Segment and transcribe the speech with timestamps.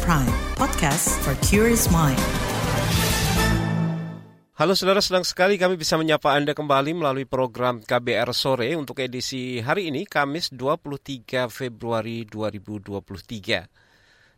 [0.00, 2.16] Prime, podcast for curious mind.
[4.56, 9.60] Halo saudara, senang sekali kami bisa menyapa Anda kembali melalui program KBR Sore untuk edisi
[9.60, 13.68] hari ini, Kamis 23 Februari 2023.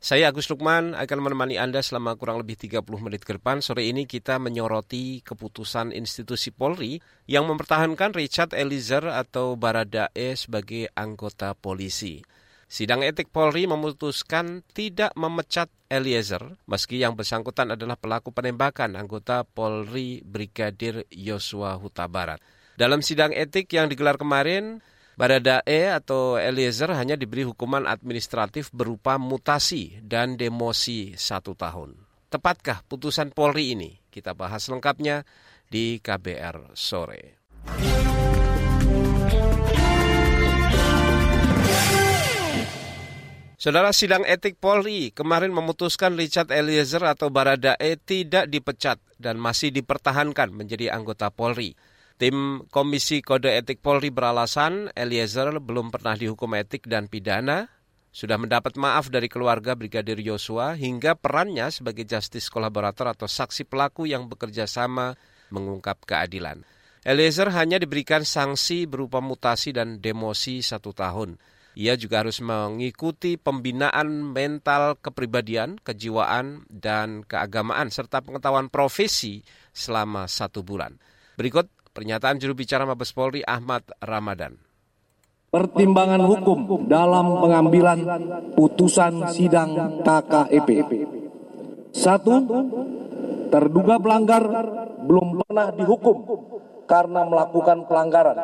[0.02, 3.62] Saya Agus Lukman akan menemani Anda selama kurang lebih 30 menit ke depan.
[3.62, 6.98] Sore ini kita menyoroti keputusan institusi Polri
[7.30, 12.34] yang mempertahankan Richard Eliezer atau Baradae sebagai anggota polisi.
[12.64, 20.24] Sidang etik Polri memutuskan tidak memecat Eliezer meski yang bersangkutan adalah pelaku penembakan anggota Polri
[20.24, 22.41] Brigadir Yosua Huta Barat.
[22.74, 24.82] Dalam sidang etik yang digelar kemarin,
[25.14, 31.94] Baradae atau Eliezer hanya diberi hukuman administratif berupa mutasi dan demosi satu tahun.
[32.27, 33.94] Tepatkah putusan Polri ini?
[34.10, 35.22] Kita bahas lengkapnya
[35.70, 37.44] di KBR sore.
[43.64, 50.52] Saudara sidang etik Polri kemarin memutuskan Richard Eliezer atau Baradae tidak dipecat dan masih dipertahankan
[50.52, 51.72] menjadi anggota Polri.
[52.20, 57.72] Tim Komisi Kode Etik Polri beralasan Eliezer belum pernah dihukum etik dan pidana,
[58.12, 64.05] sudah mendapat maaf dari keluarga Brigadir Yosua hingga perannya sebagai justice kolaborator atau saksi pelaku
[64.05, 65.17] yang bekerja sama
[65.48, 66.69] mengungkap keadilan.
[67.00, 71.41] Eliezer hanya diberikan sanksi berupa mutasi dan demosi satu tahun.
[71.75, 79.42] Ia juga harus mengikuti pembinaan mental kepribadian, kejiwaan, dan keagamaan, serta pengetahuan profesi
[79.75, 80.95] selama satu bulan.
[81.34, 84.58] Berikut Pernyataan juru bicara Mabes Polri Ahmad Ramadan.
[85.55, 87.98] Pertimbangan hukum dalam pengambilan
[88.58, 90.91] putusan sidang KKEP.
[91.95, 92.42] Satu,
[93.55, 94.42] terduga pelanggar
[95.06, 96.17] belum pernah dihukum
[96.91, 98.36] karena melakukan pelanggaran,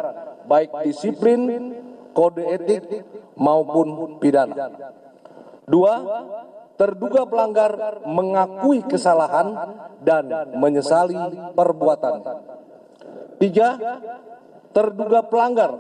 [0.47, 1.75] baik disiplin,
[2.13, 2.85] kode etik,
[3.37, 4.71] maupun pidana.
[5.65, 5.95] Dua,
[6.81, 11.17] terduga pelanggar mengakui kesalahan dan menyesali
[11.53, 12.15] perbuatan.
[13.37, 13.77] Tiga,
[14.71, 15.71] terduga pelanggar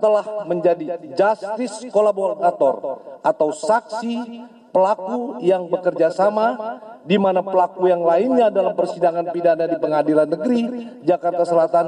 [0.00, 4.16] telah menjadi justice kolaborator atau saksi
[4.70, 10.60] pelaku yang bekerja sama di mana pelaku yang lainnya dalam persidangan pidana di pengadilan negeri
[11.02, 11.86] Jakarta Selatan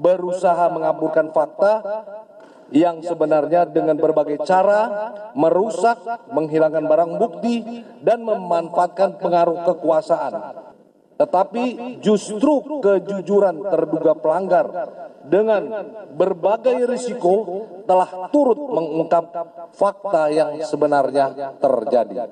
[0.00, 1.72] berusaha mengaburkan fakta
[2.72, 6.00] yang sebenarnya dengan berbagai cara merusak,
[6.32, 10.62] menghilangkan barang bukti, dan memanfaatkan pengaruh kekuasaan
[11.22, 11.64] tetapi
[12.02, 14.66] justru kejujuran terduga pelanggar
[15.22, 15.62] dengan
[16.18, 19.30] berbagai risiko telah turut mengungkap
[19.70, 22.26] fakta yang sebenarnya terjadi.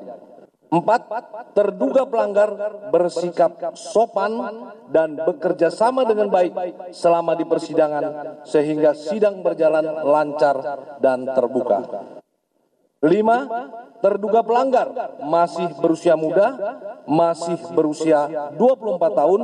[0.70, 1.02] Empat,
[1.50, 2.54] terduga pelanggar
[2.94, 4.38] bersikap sopan
[4.86, 6.54] dan bekerja sama dengan baik
[6.94, 10.56] selama di persidangan sehingga sidang berjalan lancar
[11.02, 12.06] dan terbuka.
[13.02, 13.48] Lima,
[13.98, 14.94] terduga pelanggar
[15.26, 16.54] masih berusia muda,
[17.02, 19.40] masih berusia 24 tahun,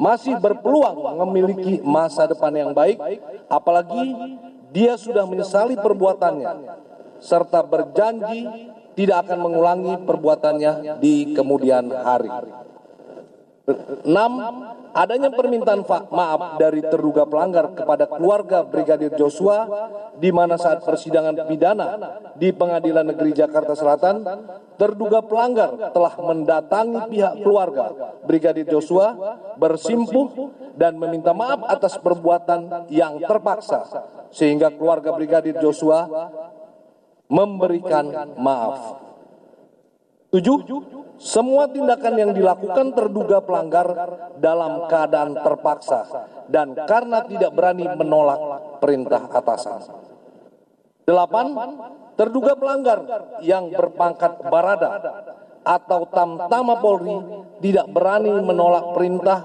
[0.00, 2.96] masih berpeluang memiliki masa depan yang baik,
[3.52, 4.16] apalagi
[4.72, 6.78] dia sudah menyesali perbuatannya,
[7.20, 8.48] serta berjanji
[8.92, 12.30] tidak akan mengulangi perbuatannya di kemudian hari.
[14.02, 14.42] Enam,
[14.90, 19.70] adanya permintaan maaf dari terduga pelanggar kepada keluarga Brigadir Joshua
[20.18, 21.86] di mana saat persidangan pidana
[22.34, 24.26] di Pengadilan Negeri Jakarta Selatan,
[24.74, 29.14] terduga pelanggar telah mendatangi pihak keluarga Brigadir Joshua
[29.54, 33.86] bersimpuh dan meminta maaf atas perbuatan yang terpaksa
[34.34, 36.10] sehingga keluarga Brigadir Joshua
[37.32, 39.00] memberikan maaf.
[40.32, 40.64] Tujuh,
[41.20, 43.88] semua tindakan yang dilakukan terduga pelanggar
[44.40, 46.08] dalam keadaan terpaksa
[46.48, 48.40] dan karena tidak berani menolak
[48.80, 49.80] perintah atasan.
[51.04, 51.52] Delapan,
[52.16, 52.98] terduga pelanggar
[53.44, 54.90] yang berpangkat barada
[55.62, 57.16] atau tamtama Polri
[57.62, 59.40] tidak berani menolak perintah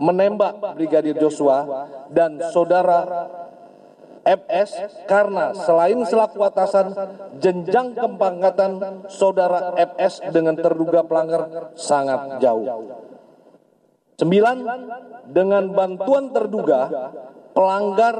[0.00, 3.28] menembak Brigadir Joshua dan saudara
[4.24, 6.92] FS karena selain selaku atasan
[7.40, 12.68] jenjang kepangkatan saudara FS dengan terduga pelanggar sangat jauh.
[14.20, 14.56] Sembilan,
[15.32, 16.92] dengan bantuan terduga
[17.56, 18.16] pelanggar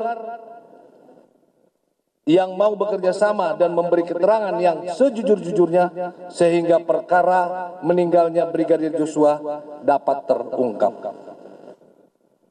[2.24, 9.40] yang mau bekerja sama dan memberi keterangan yang sejujur-jujurnya sehingga perkara meninggalnya Brigadir Joshua
[9.82, 10.94] dapat terungkap.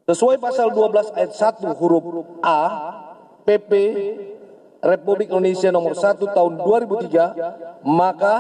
[0.10, 2.06] Sesuai pasal 12 ayat 1 huruf
[2.42, 2.62] A
[3.50, 3.72] PP
[4.86, 8.36] Republik Indonesia nomor 1 tahun 2003, maka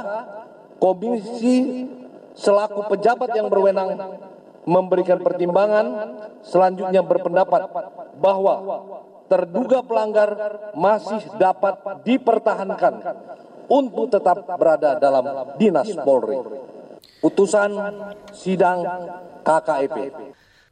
[0.77, 1.89] komisi
[2.37, 3.97] selaku pejabat yang berwenang
[4.69, 6.13] memberikan pertimbangan
[6.45, 7.73] selanjutnya berpendapat
[8.21, 8.55] bahwa
[9.25, 10.29] terduga pelanggar
[10.77, 12.93] masih dapat dipertahankan
[13.65, 15.25] untuk tetap berada dalam
[15.57, 16.37] dinas Polri.
[17.19, 17.73] Putusan
[18.31, 18.85] sidang
[19.41, 19.97] KKEP.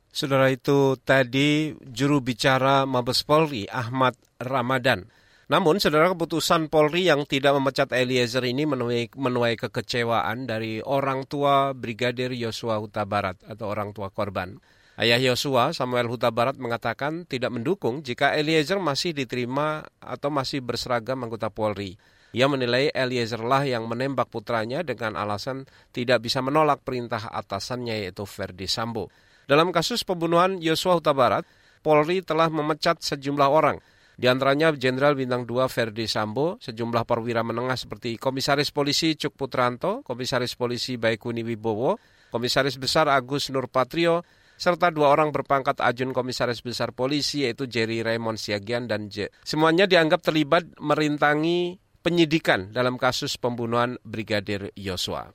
[0.07, 5.09] Saudara itu tadi juru bicara Mabes Polri Ahmad Ramadan.
[5.47, 11.71] Namun, saudara keputusan Polri yang tidak memecat Eliezer ini menuai, menuai kekecewaan dari orang tua
[11.71, 14.59] Brigadir Yosua Huta Barat atau orang tua korban.
[14.99, 21.21] Ayah Yosua, Samuel Huta Barat mengatakan tidak mendukung jika Eliezer masih diterima atau masih berseragam
[21.23, 21.95] anggota Polri.
[22.35, 25.63] Ia menilai Eliezer lah yang menembak putranya dengan alasan
[25.95, 29.07] tidak bisa menolak perintah atasannya yaitu Ferdi Sambo.
[29.47, 31.47] Dalam kasus pembunuhan Yosua Huta Barat,
[31.79, 33.79] Polri telah memecat sejumlah orang,
[34.17, 40.01] di antaranya Jenderal Bintang 2 Ferdi Sambo, sejumlah perwira menengah seperti Komisaris Polisi Cuk Putranto,
[40.01, 42.01] Komisaris Polisi Baikuni Wibowo,
[42.33, 44.25] Komisaris Besar Agus Nurpatrio,
[44.57, 49.29] serta dua orang berpangkat ajun Komisaris Besar Polisi yaitu Jerry Raymond Siagian dan J.
[49.45, 55.29] Semuanya dianggap terlibat merintangi penyidikan dalam kasus pembunuhan Brigadir Yosua.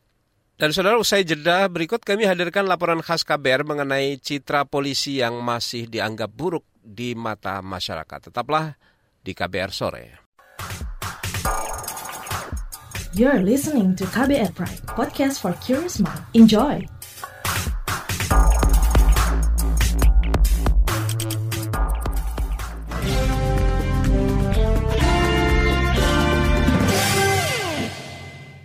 [0.58, 5.86] Dan saudara usai jeda berikut kami hadirkan laporan khas KBR mengenai citra polisi yang masih
[5.86, 8.34] dianggap buruk di mata masyarakat.
[8.34, 8.74] Tetaplah
[9.22, 10.04] di KBR sore.
[13.14, 16.24] You're listening to KBR Pride, podcast for curious mind.
[16.34, 16.82] Enjoy.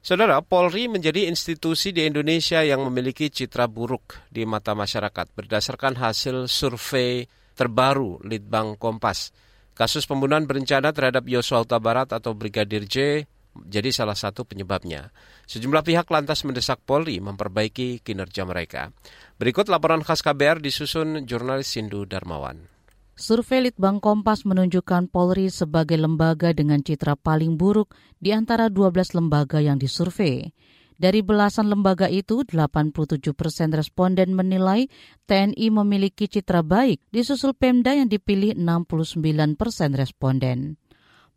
[0.07, 6.47] Saudara, Polri menjadi institusi di Indonesia yang memiliki citra buruk di mata masyarakat berdasarkan hasil
[6.47, 7.27] survei
[7.57, 9.33] terbaru Litbang Kompas.
[9.74, 13.25] Kasus pembunuhan berencana terhadap Yosua Huta Barat atau Brigadir J
[13.65, 15.09] jadi salah satu penyebabnya.
[15.50, 18.94] Sejumlah pihak lantas mendesak Polri memperbaiki kinerja mereka.
[19.42, 22.69] Berikut laporan khas KBR disusun jurnalis Sindu Darmawan.
[23.18, 29.57] Survei Litbang Kompas menunjukkan Polri sebagai lembaga dengan citra paling buruk di antara 12 lembaga
[29.57, 30.54] yang disurvei.
[30.97, 34.89] Dari belasan lembaga itu, 87 persen responden menilai
[35.29, 39.21] TNI memiliki citra baik, disusul Pemda yang dipilih 69
[39.53, 40.81] persen responden.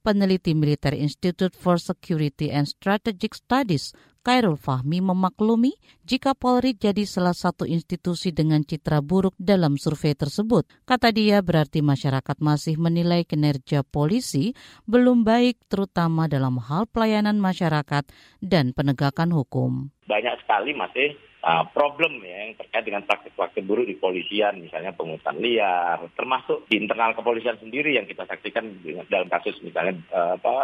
[0.01, 5.73] Peneliti Military Institute for Security and Strategic Studies, Khairul Fahmi memaklumi
[6.05, 10.69] jika Polri jadi salah satu institusi dengan citra buruk dalam survei tersebut.
[10.85, 14.53] Kata dia berarti masyarakat masih menilai kinerja polisi
[14.85, 18.05] belum baik terutama dalam hal pelayanan masyarakat
[18.45, 19.89] dan penegakan hukum.
[20.05, 25.37] Banyak sekali masih uh, problem ya yang terkait dengan praktik-praktik buruk di polisian, misalnya pengurusan
[25.41, 30.55] liar, termasuk di internal kepolisian sendiri yang kita saksikan dalam kasus misalnya uh, apa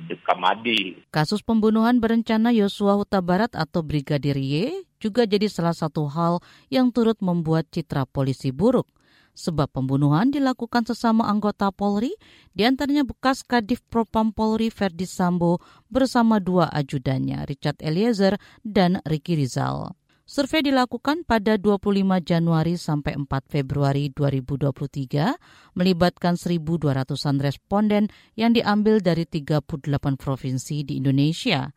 [0.00, 1.00] uh, Madi.
[1.08, 6.92] Kasus pembunuhan berencana Yosua Huta Barat atau Brigadir Y juga jadi salah satu hal yang
[6.92, 8.88] turut membuat citra polisi buruk
[9.36, 12.16] sebab pembunuhan dilakukan sesama anggota Polri,
[12.56, 15.60] di antaranya bekas Kadif Propam Polri Verdi Sambo
[15.92, 19.92] bersama dua ajudannya Richard Eliezer dan Ricky Rizal.
[20.26, 29.22] Survei dilakukan pada 25 Januari sampai 4 Februari 2023 melibatkan 1.200-an responden yang diambil dari
[29.22, 29.70] 38
[30.18, 31.70] provinsi di Indonesia.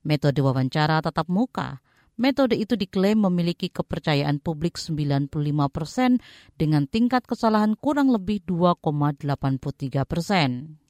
[0.00, 1.84] Metode wawancara tatap muka.
[2.16, 5.28] Metode itu diklaim memiliki kepercayaan publik 95
[5.68, 6.24] persen
[6.56, 10.80] dengan tingkat kesalahan kurang lebih 2,83 persen.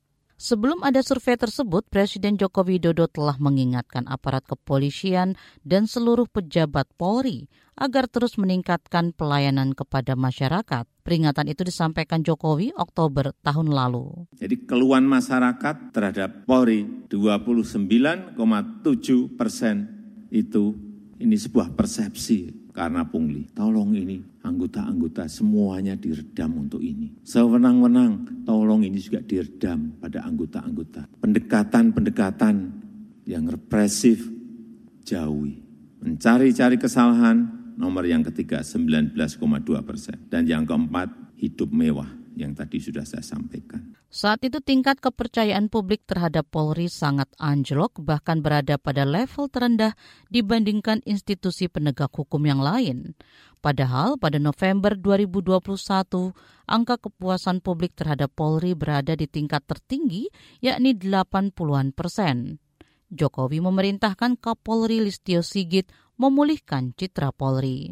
[0.41, 5.37] Sebelum ada survei tersebut, Presiden Joko Widodo telah mengingatkan aparat kepolisian
[5.69, 10.89] dan seluruh pejabat Polri agar terus meningkatkan pelayanan kepada masyarakat.
[11.05, 14.33] Peringatan itu disampaikan Jokowi Oktober tahun lalu.
[14.41, 18.41] Jadi keluhan masyarakat terhadap Polri 29,7
[19.37, 19.77] persen
[20.33, 20.73] itu
[21.21, 23.45] ini sebuah persepsi karena pungli.
[23.53, 27.13] Tolong ini anggota-anggota semuanya diredam untuk ini.
[27.29, 31.05] Sewenang-wenang, tolong ini juga diredam pada anggota-anggota.
[31.21, 32.55] Pendekatan-pendekatan
[33.29, 34.25] yang represif
[35.05, 35.61] jauhi.
[36.01, 37.45] Mencari-cari kesalahan,
[37.77, 39.13] nomor yang ketiga 19,2
[39.85, 40.17] persen.
[40.33, 43.95] Dan yang keempat, hidup mewah yang tadi sudah saya sampaikan.
[44.11, 49.95] Saat itu tingkat kepercayaan publik terhadap Polri sangat anjlok bahkan berada pada level terendah
[50.35, 53.15] dibandingkan institusi penegak hukum yang lain.
[53.61, 56.33] Padahal pada November 2021,
[56.67, 60.27] angka kepuasan publik terhadap Polri berada di tingkat tertinggi
[60.65, 62.59] yakni 80-an persen.
[63.11, 67.91] Jokowi memerintahkan Kapolri Listio Sigit memulihkan citra Polri.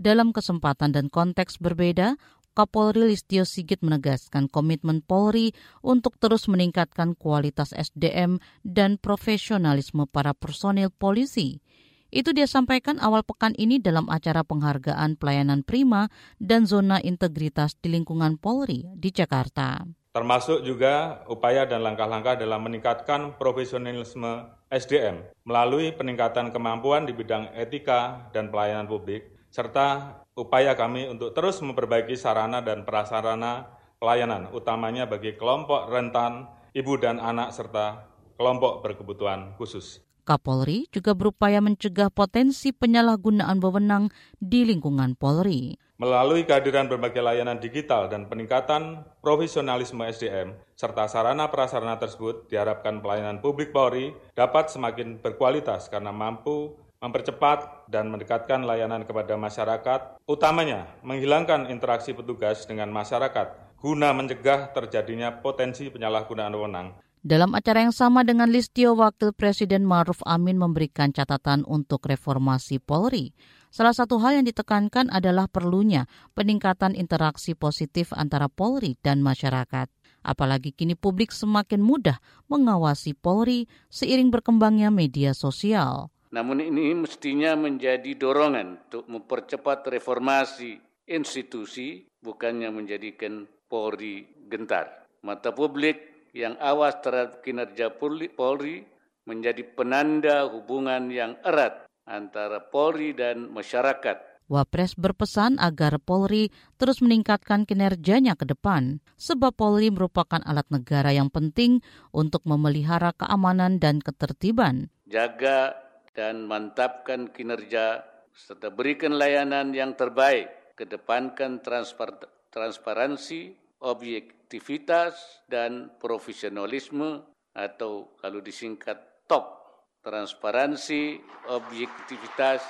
[0.00, 2.16] Dalam kesempatan dan konteks berbeda,
[2.50, 10.90] Kapolri Listio Sigit menegaskan komitmen Polri untuk terus meningkatkan kualitas SDM dan profesionalisme para personil
[10.90, 11.62] polisi.
[12.10, 16.10] Itu dia sampaikan awal pekan ini dalam acara penghargaan pelayanan prima
[16.42, 19.86] dan zona integritas di lingkungan Polri di Jakarta.
[20.10, 28.26] termasuk juga upaya dan langkah-langkah dalam meningkatkan profesionalisme SDM melalui peningkatan kemampuan di bidang etika
[28.34, 35.36] dan pelayanan publik, serta upaya kami untuk terus memperbaiki sarana dan prasarana pelayanan, utamanya bagi
[35.36, 38.08] kelompok rentan, ibu dan anak, serta
[38.40, 40.00] kelompok berkebutuhan khusus.
[40.24, 45.74] Kapolri juga berupaya mencegah potensi penyalahgunaan wewenang di lingkungan Polri.
[46.00, 53.44] Melalui kehadiran berbagai layanan digital dan peningkatan profesionalisme SDM, serta sarana prasarana tersebut, diharapkan pelayanan
[53.44, 61.72] publik Polri dapat semakin berkualitas karena mampu mempercepat dan mendekatkan layanan kepada masyarakat, utamanya menghilangkan
[61.72, 66.88] interaksi petugas dengan masyarakat, guna mencegah terjadinya potensi penyalahgunaan wewenang.
[67.20, 73.36] Dalam acara yang sama dengan Listio, Wakil Presiden Maruf Amin memberikan catatan untuk reformasi Polri.
[73.68, 79.92] Salah satu hal yang ditekankan adalah perlunya peningkatan interaksi positif antara Polri dan masyarakat.
[80.20, 86.12] Apalagi kini publik semakin mudah mengawasi Polri seiring berkembangnya media sosial.
[86.30, 90.78] Namun ini mestinya menjadi dorongan untuk mempercepat reformasi
[91.10, 95.10] institusi, bukannya menjadikan Polri gentar.
[95.26, 98.86] Mata publik yang awas terhadap kinerja Polri
[99.26, 104.30] menjadi penanda hubungan yang erat antara Polri dan masyarakat.
[104.50, 111.30] Wapres berpesan agar Polri terus meningkatkan kinerjanya ke depan, sebab Polri merupakan alat negara yang
[111.30, 111.78] penting
[112.10, 114.90] untuk memelihara keamanan dan ketertiban.
[115.06, 118.02] Jaga dan mantapkan kinerja
[118.34, 122.18] serta berikan layanan yang terbaik, kedepankan transpar
[122.50, 127.22] transparansi, objektivitas, dan profesionalisme
[127.54, 128.98] atau kalau disingkat
[129.30, 129.60] TOP
[130.00, 131.20] transparansi,
[131.52, 132.64] objektivitas,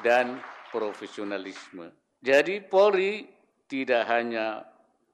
[0.00, 0.40] dan
[0.72, 1.92] profesionalisme.
[2.20, 3.22] Jadi Polri
[3.68, 4.64] tidak hanya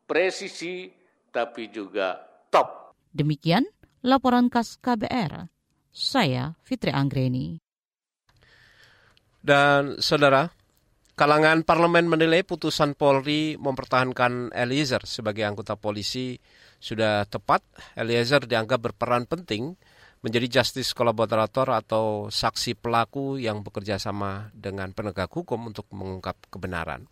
[0.07, 0.91] presisi,
[1.29, 2.97] tapi juga top.
[3.13, 3.67] Demikian
[4.01, 5.52] laporan khas KBR.
[5.93, 7.61] Saya Fitri Anggreni.
[9.45, 10.49] Dan saudara,
[11.13, 16.41] kalangan parlemen menilai putusan Polri mempertahankan Eliezer sebagai anggota polisi
[16.81, 17.61] sudah tepat.
[17.93, 19.77] Eliezer dianggap berperan penting
[20.25, 27.05] menjadi justice kolaborator atau saksi pelaku yang bekerja sama dengan penegak hukum untuk mengungkap kebenaran.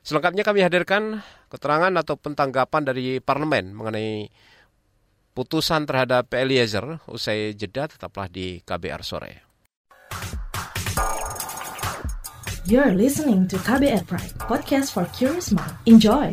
[0.00, 1.20] Selengkapnya kami hadirkan
[1.52, 4.28] keterangan atau pentanggapan dari parlemen mengenai
[5.34, 9.32] putusan terhadap Eliezer usai jeda tetaplah di KBR sore.
[12.64, 15.76] You're listening to KBR Pride, podcast for curious mind.
[15.84, 16.32] Enjoy!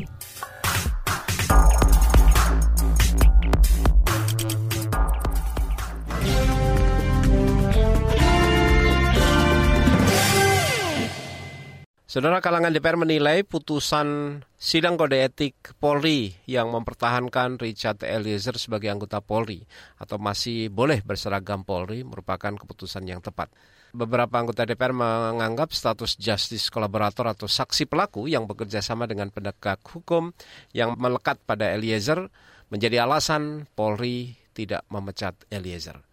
[12.12, 19.24] Saudara kalangan DPR menilai putusan sidang kode etik Polri yang mempertahankan Richard Eliezer sebagai anggota
[19.24, 19.64] Polri
[19.96, 23.48] atau masih boleh berseragam Polri merupakan keputusan yang tepat.
[23.96, 29.80] Beberapa anggota DPR menganggap status justice kolaborator atau saksi pelaku yang bekerja sama dengan penegak
[29.80, 30.36] hukum
[30.76, 32.28] yang melekat pada Eliezer
[32.68, 36.11] menjadi alasan Polri tidak memecat Eliezer.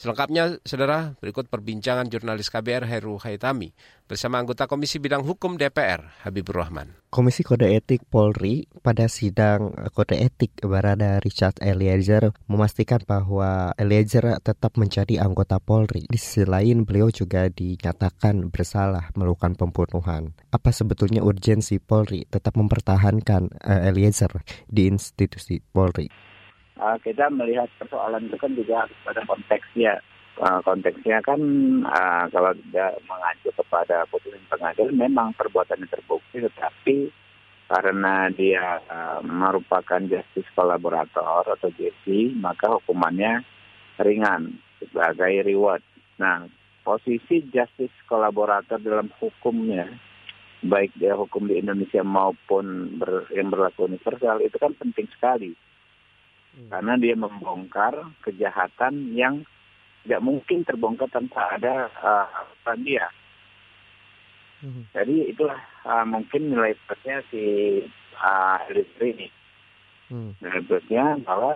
[0.00, 3.76] Selengkapnya, saudara, berikut perbincangan jurnalis KBR Heru Haitami
[4.08, 6.96] bersama anggota Komisi Bidang Hukum DPR, Habibur Rahman.
[7.12, 14.80] Komisi Kode Etik Polri pada sidang Kode Etik Barada Richard Eliezer memastikan bahwa Eliezer tetap
[14.80, 16.08] menjadi anggota Polri.
[16.08, 20.32] Di sisi lain, beliau juga dinyatakan bersalah melakukan pembunuhan.
[20.48, 24.32] Apa sebetulnya urgensi Polri tetap mempertahankan uh, Eliezer
[24.64, 26.29] di institusi Polri?
[26.80, 30.00] Uh, kita melihat persoalan itu kan juga pada konteksnya.
[30.40, 31.36] Uh, konteksnya kan
[31.84, 37.12] uh, kalau tidak mengacu kepada putusan pengadilan memang perbuatannya terbukti, tetapi
[37.68, 43.44] karena dia uh, merupakan justice kolaborator atau JC, maka hukumannya
[44.00, 45.84] ringan sebagai reward.
[46.16, 46.48] Nah,
[46.80, 49.92] posisi justice kolaborator dalam hukumnya,
[50.64, 55.52] baik dia hukum di Indonesia maupun ber, yang berlaku universal, itu kan penting sekali
[56.50, 56.66] Hmm.
[56.66, 57.94] karena dia membongkar
[58.26, 59.46] kejahatan yang
[60.02, 63.06] tidak mungkin terbongkar tanpa ada uh, dia.
[64.60, 64.84] Hmm.
[64.92, 67.42] Jadi itulah uh, mungkin nilai plusnya si
[68.18, 68.58] uh,
[68.98, 69.28] ini.
[70.10, 70.34] Hmm.
[70.42, 71.54] Nilai plusnya bahwa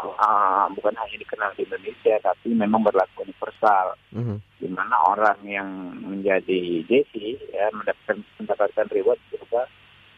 [0.00, 4.00] uh, bukan hanya dikenal di Indonesia, tapi memang berlaku universal.
[4.16, 4.40] Hmm.
[4.58, 5.68] Di mana orang yang
[6.00, 9.68] menjadi JC ya mendapatkan mendapatkan reward berupa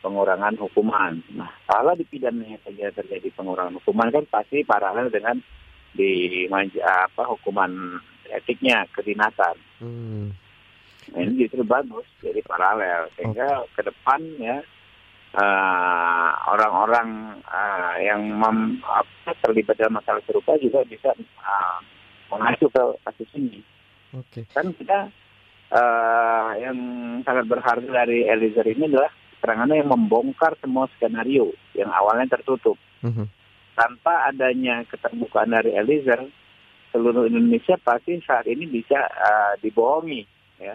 [0.06, 1.18] pengurangan hukuman.
[1.34, 5.42] Nah, kalau di pidananya saja terjadi pengurangan hukuman kan pasti paralel dengan
[5.90, 6.46] di
[6.86, 7.98] apa hukuman
[8.30, 9.58] etiknya kedinasan.
[9.82, 10.30] Hmm.
[11.10, 13.70] Nah, ini justru bagus jadi paralel sehingga oh.
[13.74, 14.62] ke depan ya
[15.34, 19.02] uh, orang-orang uh, yang mem, uh,
[19.42, 21.10] terlibat dalam masalah serupa juga bisa
[21.42, 21.78] uh,
[22.30, 23.58] mengacu ke kasus ini.
[24.14, 24.42] Oke.
[24.42, 24.54] Okay.
[24.54, 25.10] Kan kita
[25.74, 26.78] uh, yang
[27.26, 29.10] sangat berharga dari Eliezer ini adalah
[29.46, 32.74] keterangannya yang membongkar semua skenario yang awalnya tertutup.
[33.06, 33.30] -huh.
[33.78, 36.26] Tanpa adanya keterbukaan dari Eliezer,
[36.90, 40.26] seluruh Indonesia pasti saat ini bisa uh, dibohongi,
[40.58, 40.74] ya,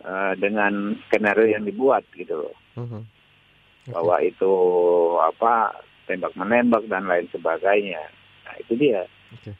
[0.00, 2.56] uh, dengan skenario yang dibuat gitu loh.
[2.72, 3.04] -huh
[3.88, 3.96] okay.
[3.96, 4.52] bahwa itu
[5.24, 5.54] apa
[6.04, 8.04] tembak menembak dan lain sebagainya.
[8.44, 9.08] Nah itu dia.
[9.40, 9.56] Okay.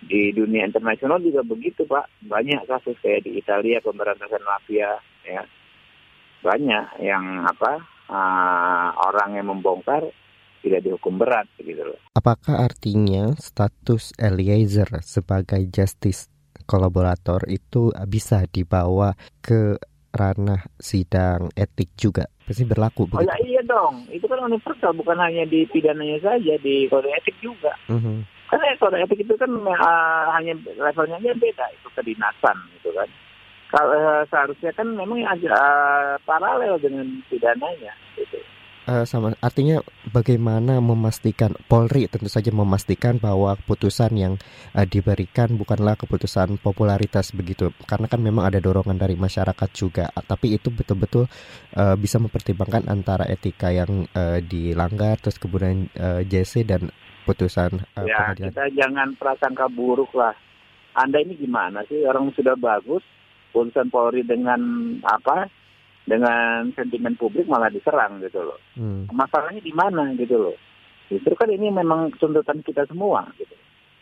[0.00, 4.96] Di dunia internasional juga begitu pak, banyak kasus kayak di Italia pemberantasan mafia,
[5.28, 5.44] ya
[6.40, 10.08] banyak yang apa uh, orang yang membongkar
[10.60, 11.98] tidak dihukum berat gitu loh.
[12.12, 16.28] Apakah artinya status Eliezer sebagai justice
[16.68, 19.80] kolaborator itu bisa dibawa ke
[20.10, 23.22] ranah sidang etik juga pasti berlaku begitu?
[23.22, 27.38] Oh ya iya dong, itu kan universal bukan hanya di pidananya saja di kode etik
[27.38, 27.70] juga.
[27.86, 28.26] -huh.
[28.50, 33.06] Karena kode etik itu kan uh, hanya levelnya aja beda itu kedinasan gitu kan.
[33.70, 38.42] Kalau uh, seharusnya kan memang uh, paralel dengan pidananya gitu
[38.90, 39.78] uh, sama artinya
[40.10, 44.34] bagaimana memastikan Polri tentu saja memastikan bahwa keputusan yang
[44.74, 50.58] uh, diberikan bukanlah keputusan popularitas begitu karena kan memang ada dorongan dari masyarakat juga tapi
[50.58, 51.30] itu betul-betul
[51.78, 56.90] uh, bisa mempertimbangkan antara etika yang uh, dilanggar terus kemudian uh, JC dan
[57.22, 58.50] putusan uh, ya, pengadilan.
[58.50, 60.34] kita jangan prasangka buruk lah.
[60.90, 63.04] Anda ini gimana sih orang sudah bagus
[63.50, 64.60] putusan Polri dengan
[65.04, 65.50] apa
[66.08, 68.58] dengan sentimen publik malah diserang gitu loh.
[68.74, 69.06] Hmm.
[69.14, 70.56] Masalahnya di mana gitu loh.
[71.10, 73.54] Justru kan ini memang tuntutan kita semua gitu.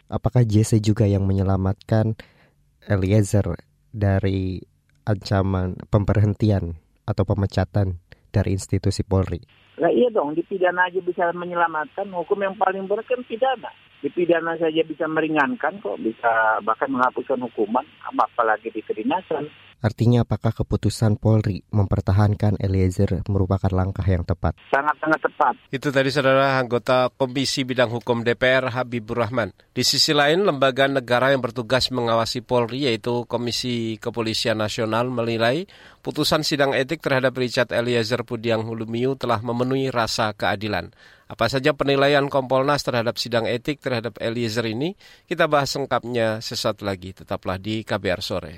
[0.08, 2.16] Apakah JC juga yang menyelamatkan
[2.88, 3.60] Eliezer
[3.92, 4.60] dari
[5.04, 8.00] ancaman pemberhentian atau pemecatan
[8.32, 9.40] dari institusi Polri?
[9.78, 12.08] Nah iya dong, di pidana aja bisa menyelamatkan.
[12.12, 13.68] Hukum yang paling berat kan pidana.
[13.98, 19.50] Di pidana saja bisa meringankan kok, bisa bahkan menghapuskan hukuman, apalagi di kedinasan.
[19.78, 24.58] Artinya apakah keputusan Polri mempertahankan Eliezer merupakan langkah yang tepat?
[24.74, 25.54] Sangat-sangat tepat.
[25.70, 29.54] Itu tadi saudara anggota Komisi Bidang Hukum DPR Habibur Rahman.
[29.70, 35.70] Di sisi lain, lembaga negara yang bertugas mengawasi Polri yaitu Komisi Kepolisian Nasional menilai
[36.02, 40.90] putusan sidang etik terhadap Richard Eliezer Pudiang Hulumiu telah memenuhi rasa keadilan.
[41.28, 44.96] Apa saja penilaian Kompolnas terhadap sidang etik terhadap Eliezer ini?
[45.28, 47.12] Kita bahas lengkapnya sesaat lagi.
[47.12, 48.54] Tetaplah di KBR Sore.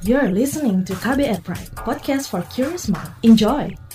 [0.00, 3.10] You're listening to KBR Pride, podcast for curious mind.
[3.26, 3.85] Enjoy!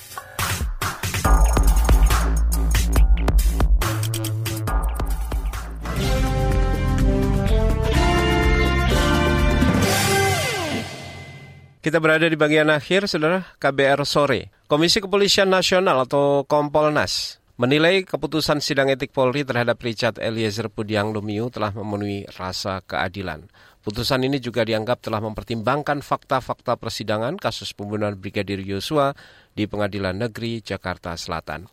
[11.82, 14.54] Kita berada di bagian akhir, saudara, KBR Sore.
[14.70, 21.50] Komisi Kepolisian Nasional atau Kompolnas menilai keputusan sidang etik Polri terhadap Richard Eliezer Pudiang Lumiu
[21.50, 23.50] telah memenuhi rasa keadilan.
[23.82, 29.18] Putusan ini juga dianggap telah mempertimbangkan fakta-fakta persidangan kasus pembunuhan Brigadir Yosua
[29.58, 31.66] di Pengadilan Negeri Jakarta Selatan.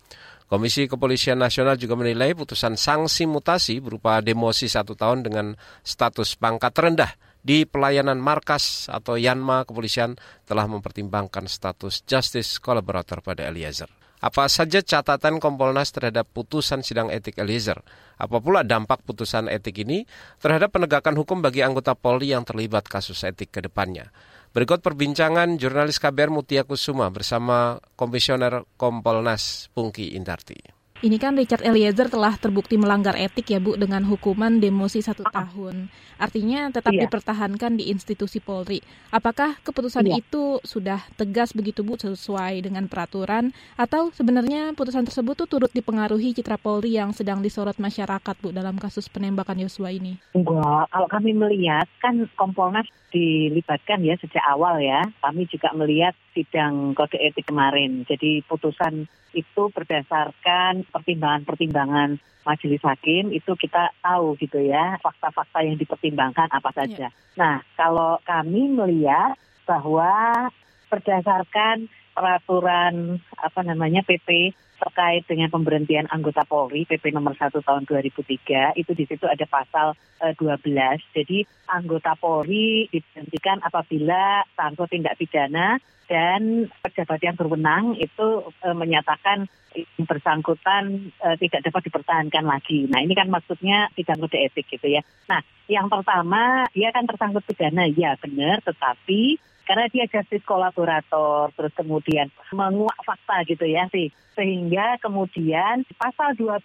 [0.48, 5.52] Komisi Kepolisian Nasional juga menilai putusan sanksi mutasi berupa demosi satu tahun dengan
[5.84, 13.48] status pangkat rendah di pelayanan markas atau Yanma Kepolisian telah mempertimbangkan status justice kolaborator pada
[13.48, 13.88] Eliezer.
[14.20, 17.80] Apa saja catatan Kompolnas terhadap putusan sidang etik Eliezer?
[18.20, 20.04] Apa pula dampak putusan etik ini
[20.44, 24.12] terhadap penegakan hukum bagi anggota Polri yang terlibat kasus etik ke depannya?
[24.52, 30.77] Berikut perbincangan jurnalis KBR Mutia Kusuma bersama Komisioner Kompolnas Pungki Indarti.
[30.98, 35.30] Ini kan Richard Eliezer telah terbukti melanggar etik ya Bu dengan hukuman demosi satu ah.
[35.30, 35.86] tahun.
[36.18, 37.06] Artinya tetap iya.
[37.06, 38.82] dipertahankan di institusi Polri.
[39.14, 40.18] Apakah keputusan iya.
[40.18, 46.34] itu sudah tegas begitu Bu sesuai dengan peraturan atau sebenarnya putusan tersebut tuh turut dipengaruhi
[46.34, 50.18] citra Polri yang sedang disorot masyarakat Bu dalam kasus penembakan Yosua ini?
[50.34, 55.04] Enggak, kalau kami melihat kan Kompolnas dilibatkan ya sejak awal ya.
[55.20, 58.04] Kami juga melihat sidang kode etik kemarin.
[58.04, 62.16] Jadi putusan itu berdasarkan pertimbangan-pertimbangan
[62.48, 67.08] majelis hakim itu kita tahu gitu ya fakta-fakta yang dipertimbangkan apa saja.
[67.08, 67.10] Ya.
[67.36, 69.36] Nah kalau kami melihat
[69.68, 70.48] bahwa
[70.88, 78.78] berdasarkan peraturan apa namanya PP terkait dengan pemberhentian anggota Polri PP nomor 1 tahun 2003
[78.78, 81.02] itu di situ ada pasal e, eh, 12.
[81.12, 89.50] Jadi anggota Polri diberhentikan apabila tanpa tindak pidana dan pejabat yang berwenang itu e, menyatakan
[89.74, 92.88] yang bersangkutan e, tidak dapat dipertahankan lagi.
[92.88, 95.02] Nah ini kan maksudnya tidak kode etik gitu ya.
[95.28, 99.36] Nah yang pertama dia kan tersangkut pidana ya benar, tetapi
[99.68, 104.08] karena dia justice kolaborator, terus kemudian menguak fakta gitu ya sih.
[104.32, 106.64] Sehingga kemudian pasal 12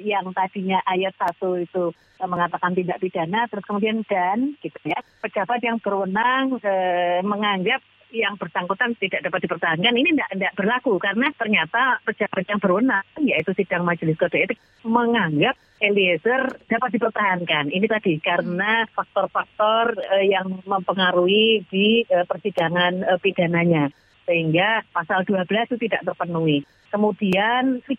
[0.00, 1.92] yang tadinya ayat 1 itu
[2.24, 8.94] mengatakan tindak pidana, terus kemudian dan gitu ya, pejabat yang berwenang eh, menganggap yang bersangkutan
[8.98, 14.38] tidak dapat dipertahankan ini tidak, berlaku karena ternyata pejabat yang berwenang yaitu sidang majelis kode
[14.38, 17.72] etik menganggap Eliezer dapat dipertahankan.
[17.72, 23.88] Ini tadi karena faktor-faktor uh, yang mempengaruhi di uh, persidangan uh, pidananya
[24.28, 26.62] sehingga pasal 12 itu tidak terpenuhi.
[26.90, 27.94] Kemudian 13,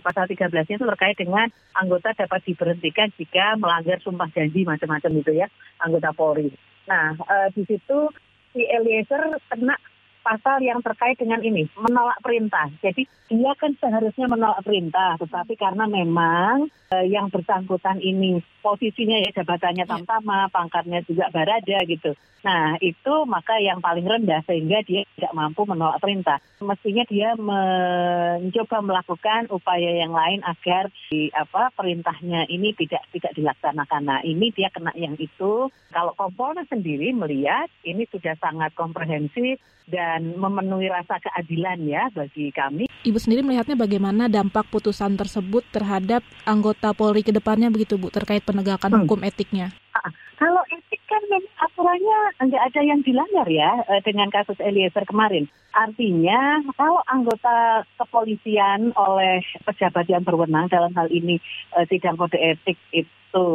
[0.00, 5.52] pasal 13-nya itu terkait dengan anggota dapat diberhentikan jika melanggar sumpah janji macam-macam gitu ya,
[5.80, 6.48] anggota Polri.
[6.88, 7.12] Nah,
[7.52, 8.08] di situ
[8.52, 9.76] si Eliezer kena
[10.20, 12.68] pasal yang terkait dengan ini, menolak perintah.
[12.80, 19.30] Jadi dia kan seharusnya menolak perintah, tetapi karena memang eh, yang bersangkutan ini posisinya ya
[19.42, 19.90] jabatannya ya.
[19.90, 22.12] tamtama, pangkatnya juga barada gitu.
[22.40, 26.40] Nah itu maka yang paling rendah sehingga dia tidak mampu menolak perintah.
[26.64, 34.02] Mestinya dia mencoba melakukan upaya yang lain agar di apa perintahnya ini tidak tidak dilaksanakan.
[34.08, 35.68] Nah ini dia kena yang itu.
[35.92, 42.90] Kalau Kompolnas sendiri melihat ini sudah sangat komprehensif dan memenuhi rasa keadilan ya bagi kami.
[43.06, 48.42] Ibu sendiri melihatnya bagaimana dampak putusan tersebut terhadap anggota Polri ke depannya begitu Bu terkait
[48.42, 49.00] penegakan hmm.
[49.06, 49.70] hukum etiknya?
[49.94, 51.22] Ah, kalau etik kan
[51.64, 55.46] aturannya nggak ada yang dilanggar ya eh, dengan kasus Eliezer kemarin.
[55.72, 61.38] Artinya kalau anggota kepolisian oleh pejabat yang berwenang dalam hal ini
[61.76, 63.46] eh, sidang kode etik itu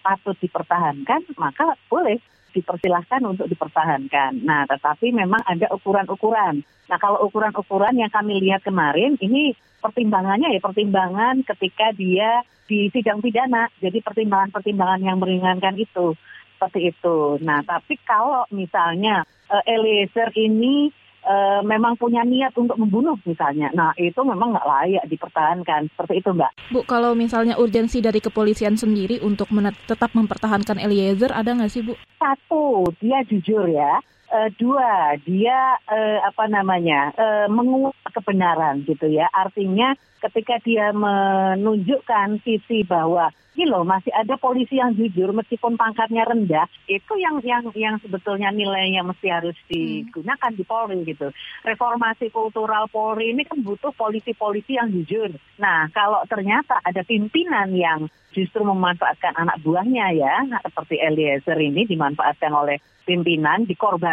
[0.00, 2.16] patut dipertahankan, maka boleh
[2.52, 4.44] dipersilahkan untuk dipertahankan.
[4.44, 6.60] Nah, tetapi memang ada ukuran-ukuran.
[6.62, 13.24] Nah, kalau ukuran-ukuran yang kami lihat kemarin, ini pertimbangannya ya pertimbangan ketika dia di sidang
[13.24, 13.66] pidana.
[13.80, 16.14] Jadi pertimbangan-pertimbangan yang meringankan itu.
[16.56, 17.42] Seperti itu.
[17.42, 23.70] Nah, tapi kalau misalnya uh, Eliezer ini e, memang punya niat untuk membunuh misalnya.
[23.72, 26.52] Nah itu memang nggak layak dipertahankan seperti itu mbak.
[26.74, 29.48] Bu kalau misalnya urgensi dari kepolisian sendiri untuk
[29.86, 31.94] tetap mempertahankan Eliezer ada nggak sih bu?
[32.18, 34.02] Satu dia jujur ya.
[34.32, 39.28] Uh, dua, dia uh, apa namanya uh, menguak kebenaran gitu ya.
[39.28, 39.92] Artinya
[40.24, 46.66] ketika dia menunjukkan sisi bahwa ini loh masih ada polisi yang jujur meskipun pangkatnya rendah
[46.88, 49.68] itu yang yang yang sebetulnya nilainya mesti harus hmm.
[49.68, 51.28] digunakan di Polri gitu
[51.60, 58.08] reformasi kultural Polri ini kan butuh polisi-polisi yang jujur nah kalau ternyata ada pimpinan yang
[58.32, 63.68] justru memanfaatkan anak buahnya ya seperti Eliezer ini dimanfaatkan oleh pimpinan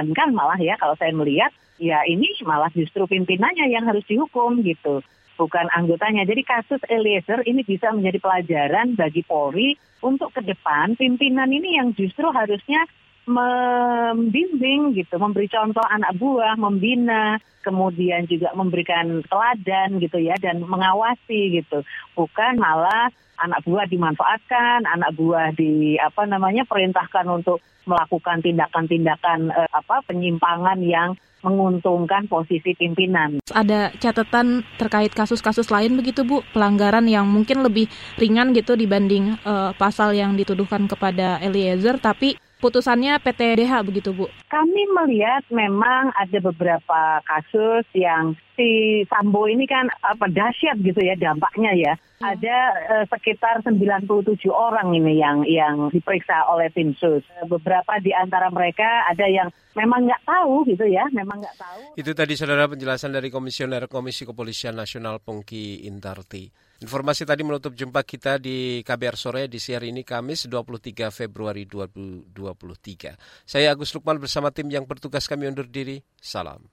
[0.10, 5.06] dikorbankan malah ya kalau saya melihat ya ini malah justru pimpinannya yang harus dihukum gitu
[5.38, 6.28] bukan anggotanya.
[6.28, 11.96] Jadi kasus Eliezer ini bisa menjadi pelajaran bagi Polri untuk ke depan pimpinan ini yang
[11.96, 12.84] justru harusnya
[13.30, 21.62] membimbing gitu, memberi contoh anak buah, membina, kemudian juga memberikan teladan gitu ya dan mengawasi
[21.62, 21.86] gitu.
[22.18, 29.70] Bukan malah anak buah dimanfaatkan, anak buah di apa namanya perintahkan untuk melakukan tindakan-tindakan eh,
[29.72, 33.40] apa penyimpangan yang menguntungkan posisi pimpinan.
[33.48, 37.88] Ada catatan terkait kasus-kasus lain begitu Bu, pelanggaran yang mungkin lebih
[38.20, 44.28] ringan gitu dibanding uh, pasal yang dituduhkan kepada Eliezer tapi putusannya PTDH begitu Bu?
[44.52, 51.16] Kami melihat memang ada beberapa kasus yang si Sambo ini kan apa dahsyat gitu ya
[51.16, 51.94] dampaknya ya.
[52.20, 52.36] Hmm.
[52.36, 52.58] Ada
[53.00, 57.24] eh, sekitar 97 orang ini yang yang diperiksa oleh tim sus.
[57.48, 59.48] Beberapa di antara mereka ada yang
[59.80, 61.82] memang nggak tahu gitu ya, memang nggak tahu.
[61.96, 66.69] Itu tadi saudara penjelasan dari Komisioner Komisi Kepolisian Nasional Pongki Intarti.
[66.80, 73.44] Informasi tadi menutup jumpa kita di KBR Sore di siang ini Kamis 23 Februari 2023.
[73.44, 76.00] Saya Agus Lukman bersama tim yang bertugas kami undur diri.
[76.24, 76.64] Salam.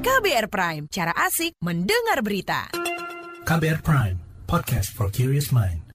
[0.00, 2.72] KBR Prime, cara asik mendengar berita.
[3.44, 4.16] KBR Prime,
[4.48, 5.87] podcast for curious mind.